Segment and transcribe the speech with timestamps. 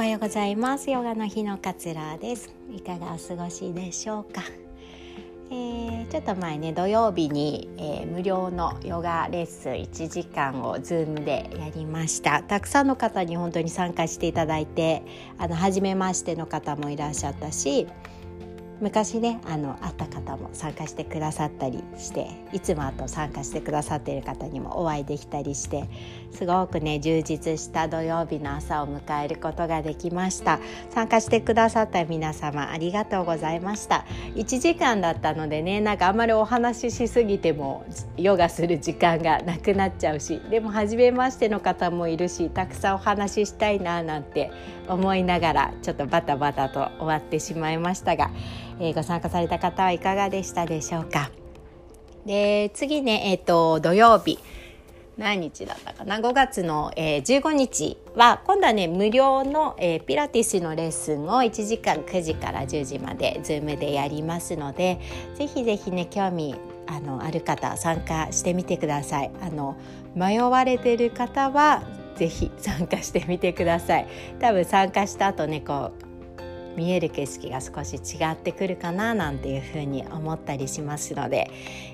[0.00, 0.90] おはようございます。
[0.90, 2.50] ヨガの日のかつらです。
[2.74, 4.40] いかがお過ごしでしょうか、
[5.50, 12.42] えー、ちょっと前ね土曜日に、えー、無料のヨガレッスン1時間を Zoom でやりました。
[12.42, 15.02] たくさんの方に本当に参加していただいて
[15.36, 17.86] あの初めましての方もいらっしゃったし
[18.80, 25.88] 昔ねあの会った方も参加してくださったりしていつもあと参加してくださっている方にもお会いできたりして
[26.30, 30.60] すごくね充実した土曜日の朝を迎えることができました。
[30.90, 34.06] 参加してくださった皆様ありがとうございました。
[34.34, 37.84] 1時間だったのでねなんかあんまりお話ししすぎても
[38.16, 44.50] ヨガする時間がなくなっちゃうしでも初めましての方もいるしたくさんお話ししたいななんて
[44.88, 48.30] 思いながらちょっとバタバタと終わってしまいましたが
[48.80, 51.30] えー、ご参加された方はいかがでしたでしょうか？
[52.26, 54.38] で次ね、えーと、土曜日
[55.16, 64.98] 何日だったかな？5月の、えー、15日は今度はね無料の、えー、ピラティスのレッスンを1時間9時から10時まで Zoom でやりますので
[65.34, 66.54] ぜひぜひね興味
[66.86, 69.30] あのある方参加してみてください。
[69.42, 69.76] あの
[70.14, 71.82] 迷われてる方は
[72.16, 74.06] ぜひ参加してみてください。
[74.40, 76.09] 多分参加した後ねこう
[76.76, 81.50] 見える景色が少し違ってくるかななんていうふうに思ったりしますので、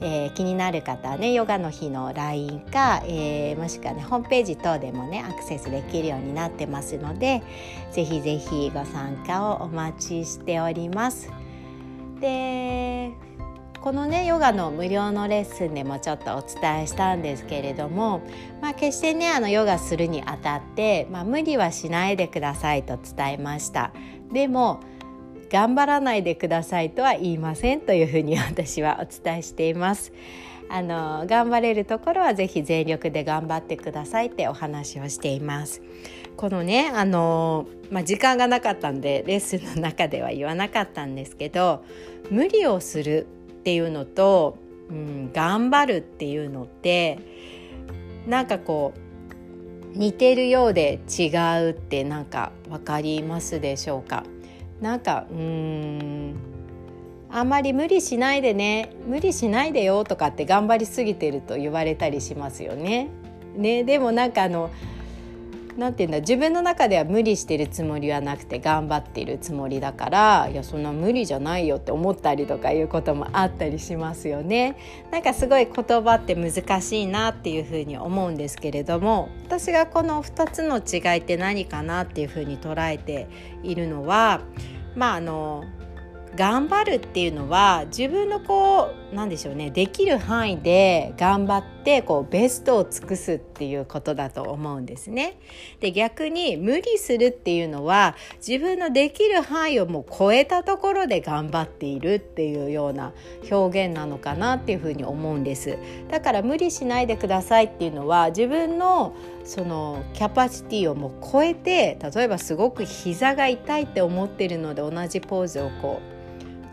[0.00, 7.42] えー、気になる方はねヨガの日の LINE か、えー、もしくはねホームページ等でもねアクセスできるようになってますので
[7.92, 11.30] ぜひぜひご参加をお待ちしております。
[12.20, 13.12] で
[13.80, 18.20] このねヨガの無料のレッスンでもちょっとお伝えしたんですけれども、
[18.60, 23.92] まあ、決してねあのヨガするにあたって、まあ、無理はしないでくださいと伝えました。
[24.32, 24.80] でも
[25.50, 30.12] 頑張らないでくださいとは言いませんというふうに私はお伝えしています。
[30.72, 35.82] あの頑張れるところはぜひ全力で頑張ってくださいってお話をしています。
[36.36, 41.84] このねあの、まあ、時間がなかったんでレッスンの中では言わなかったんですけど
[42.30, 43.26] 無理をする
[43.60, 44.56] っていうのと、
[44.88, 47.18] うん、頑張るっていうのって
[48.26, 48.94] なんかこ
[49.94, 51.28] う似てるようで違
[51.66, 54.24] うってなんか分かりますでしょうか？
[54.80, 56.34] なんかうーん
[57.28, 63.08] あんまり無理しないでね無理しないでよとかって頑張りすぎてると言われたりしますよね。
[63.56, 64.70] ねでもなんかあの
[65.80, 74.76] 何て言うんだ自分の中では無理してるつもりはなくて頑張っているつもりだからいやそんな無理じゃないよって思ったりとかいうこともあったりしますよね。
[75.10, 83.26] なんかすごい言葉って難しいなっていうふうに思うんですけれども私がこの2つの違いって何かなっていうふうに捉えて
[83.62, 84.42] いるのは
[84.94, 85.64] まああの
[86.36, 95.38] 頑張るっていうのは自分のこううなんでしょうねできる範囲で頑張ってこうベストを尽くすっていうことだと思うんですね。
[95.80, 98.16] で逆に無理するっていうのは
[98.46, 103.12] 自分のできる範囲をもう超えたところで頑張っているっていうような
[103.50, 105.78] 表現なのかなっていうふうに思うんです。
[106.08, 116.20] だから無理しないでくださいっていうのは自分のそのキャパシティをもう超えて例えばすごく膝が痛いって思ってるので同じポーズをこう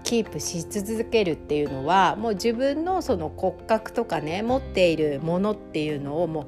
[0.08, 6.46] キープし続けるっていうのはもう自分のその骨格とかね持っているものっていうのをもう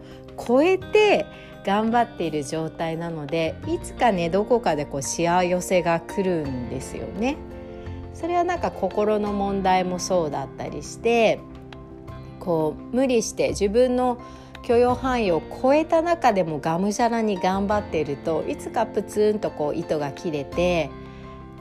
[0.47, 1.25] 超えて
[1.65, 7.35] 頑張っている状態なのでいつかねどこかでこうしわ寄せが来るんですよね。
[8.13, 11.41] それはなんか心の問題もそうだったりして
[12.39, 14.21] こう無理して自分の
[14.63, 20.89] 許容範囲を超えた中でもがむしゃらに頑張っているといつかプツンとこう糸が切れて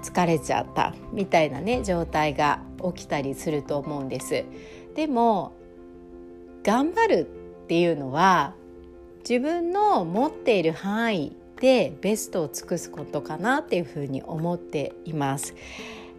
[0.03, 2.61] 疲れちゃったみたいなね状態が
[2.95, 4.45] 起きたりすると思うんです。
[4.95, 5.53] でも
[6.63, 7.29] 頑張る
[7.65, 8.55] っていうのは
[9.29, 15.55] 自分の持っている範囲でベストを尽くすことかなっていうふうに思っています。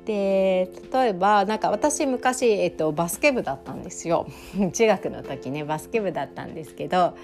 [0.06, 4.28] で例えばなんか私昔、えっと、バスケ部だったんですよ
[4.74, 7.16] 中学の時ねバスケ部だったんですけど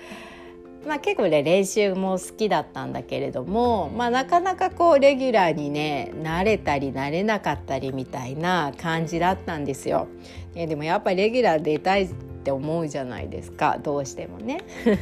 [0.86, 10.08] まあ、結構ね練習も好きだったんだけれども、まあ、なかなかこうレギュラーにね慣れたり慣れなかったりみたいな感じだったんですよ。
[10.54, 14.60] ね、でもやっぱりレギュラー出たいって思うじゃないですかどうしてもね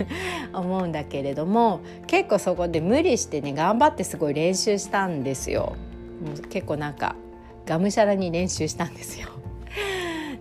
[0.53, 5.75] 思うんだけれども結構そこで無理してね頑張ってすごい練習したんですよ。
[6.49, 7.15] 結構なんか
[7.65, 9.42] がむしゃらに練習したんですよ。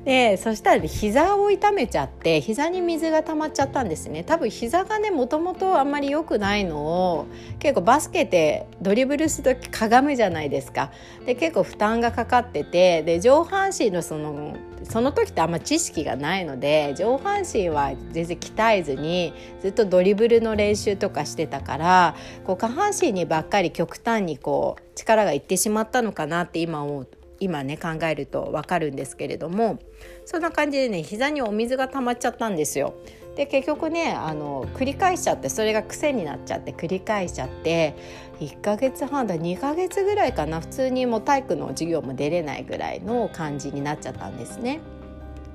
[0.05, 4.25] でそしたら、膝を痛めちゃって膝に水が溜まっちゃったんですね。
[4.25, 7.27] 多分膝がねもともとあんまり良くないのを
[7.61, 10.91] 結構バスケってドリブルする時かがむじゃないですか。
[11.25, 27.09] で結構負担がかかっててで上半身のそのその時ってあんま知識がないので上半身は全然鍛えずにずっとドリブルの練習とかしてたからこう下半身にばっかり極端にこう力がいってしまったのかなって今思う
[27.43, 29.79] 今ね考えると分かるんですけれども
[30.25, 32.94] そんな感じでね膝にお水が溜まっちゃったんですよ。
[33.35, 37.94] で結局ねあの繰り返しちゃってそれが癖になっちゃって繰り返しちゃって
[38.41, 44.81] 1ヶ月半だ2ヶ月ぐらいかな普通にもう体育の授業も出れないぐらいの感じになっちゃったんですね。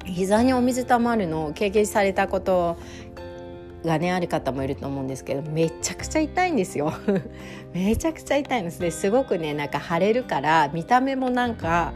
[0.04, 2.78] 膝にお水たまるのを経験されたこと
[3.88, 6.94] がねある方もいると思うんですけどめちゃくちゃ痛いんですよ。
[7.74, 8.80] めちゃくちゃ痛いんです。
[8.80, 11.94] ですごくねなんか腫れるから見た目もなんか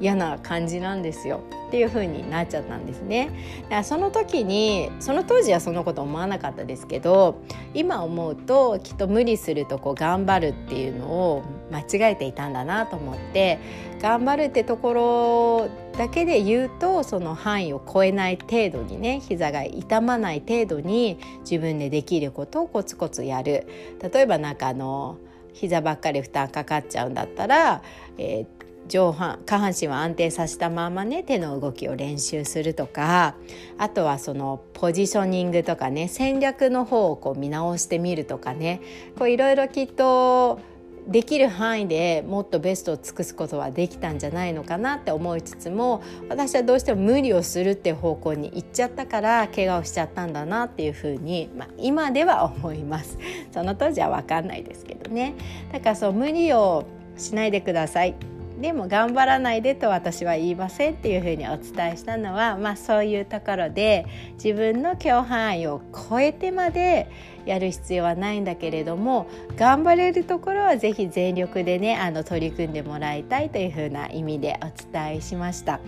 [0.00, 1.40] 嫌な感じなんですよ。
[1.70, 3.30] っていう風になっちゃったんですね。
[3.62, 7.36] だからその時にその当時はそのこと思わなかったですけど
[7.74, 13.60] 今思うときっと無理するとこう頑張るっていうのを間違えていたんだなと思って
[14.02, 23.68] 頑張るってところだけで言うとその範囲を超えない程度にね膝が痛まない程度に自分でできることをコツコツやる
[24.12, 25.18] 例えばなんかあの
[25.52, 27.82] 膝ばっかり負担かかっちゃうんだったら、
[28.18, 33.36] えー、上半下半身は安定させたままね手の動きを練習するとか
[33.78, 38.80] あとはそのポジショニングとかね戦略の方をこう見直してみるとかね
[39.20, 40.60] いろいろきっと
[41.06, 53.18] できる範囲でもっとベストを尽くすことはできたんじゃないのかなって思いつつも私はどうしても無理をするって方向に行っちゃったから怪我をしちゃったんだなっていうふうに、まあ、今では思います。
[53.52, 55.34] その当時は分かんないですけどね。
[55.72, 56.84] だからそう無理を
[57.16, 58.14] しないでください。
[58.60, 65.80] でも頑張らないでと私は言いませんっていうふうにお伝えしたのは、まあ、そういうところで自分の許範囲を
[66.10, 67.10] 超えてまで
[67.46, 75.80] やる必要はないんだけれども頑張れるところは是非全力でねあの取り組んでもらいたいというふうな意味でお伝えしました。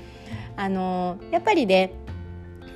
[0.57, 1.93] あのやっぱりね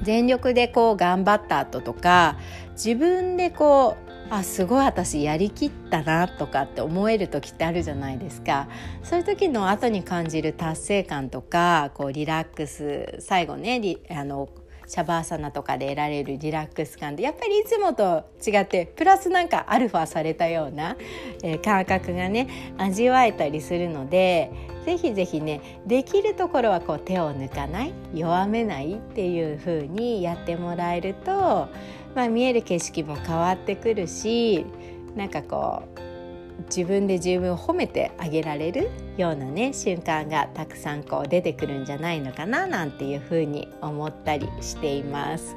[0.02, 2.37] 全力でこう頑張った後とか
[2.72, 8.69] 自分でこうあすごい私やりきったなとかって思える時ってあるじゃないですか。
[9.02, 13.81] そういう時の後に感じる達成感とかこうリラックス最後ね
[14.11, 14.49] あの
[14.86, 20.96] シャバーサナとかで得られるリラックス感でやっぱりいつもと違ってプラスなんかアルファされたような、
[21.42, 24.50] えー、感覚がね味わえたりするので
[24.84, 31.68] ぜひぜひねできるところはこう手を抜かない弱めないっていう風にやってもらえると
[32.16, 34.64] まあ、見える景色も変わってくるし
[35.14, 36.05] なんかこう
[36.64, 45.56] 自分で自分を褒めてあげられるようなね瞬間がたくさんこう出てくるんじゃないのかななんていうふうに思ったりしています。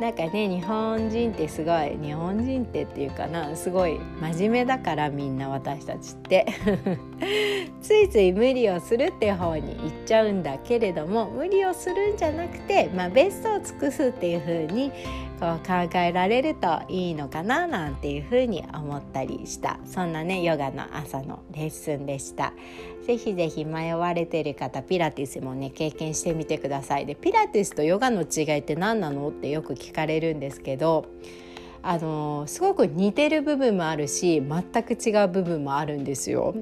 [0.00, 6.46] なんかね日本人ってすごい日本人ってっていうかなすごい真面目だからみんな私たちって
[7.82, 14.90] ついつい無理をするって方に行っちゃうんだけれども無理をするんじゃなくて、まあ、ベストを尽くすっていう風に
[15.38, 22.52] こう考えられるといいのかななんていうふうに思ったりしたそんなねヨガの朝のレッスンでした。
[23.06, 31.06] ぜひぜひ迷われてる方ピラティスもね経験してみてくださいでピラティスとヨガの違いって何なのってよく聞かれるんですけど
[31.82, 36.54] あのすごく似てる部分もあるし全く違う部分もあるんですよ。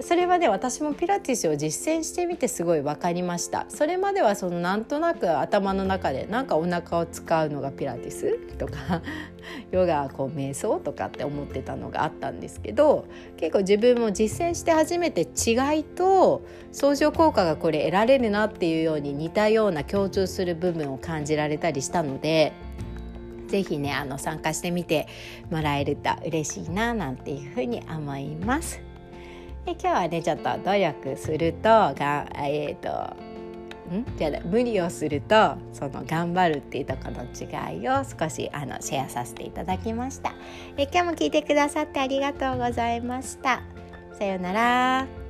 [0.00, 9.02] それはね私もピラティスを実践してみてすごい分かりましたそれまではそのなんとなく頭の中でなんかお腹を使うのがピラティスとか
[9.70, 22.52] ヨガこう瞑想とかって思ってたのがあったんですけど結構自分も実践して初めて違いと相乗効果がこれ得られるなっていうように似たような共通する部分を感じられたりしたので
[23.48, 25.06] ぜひねあの参加してみて
[25.50, 28.93] もらえると嬉しいななんていうふうに思います。
[29.64, 33.16] で今日はねちょっと努力するとがえっ、ー、と
[33.94, 34.04] ん？
[34.16, 40.32] じゃあ無理をするとその頑張るっていうとこの違いを少しあのシェアさせていただきました。
[40.76, 43.62] え今日も聞いてくださってありがとうございました。
[44.18, 45.23] さようなら。